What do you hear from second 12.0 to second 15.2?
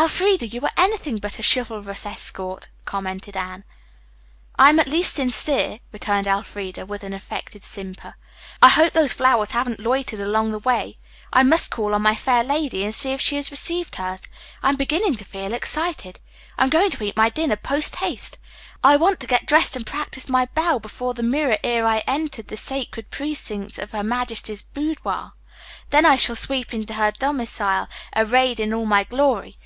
my fair lady and see if she has received hers. I'm beginning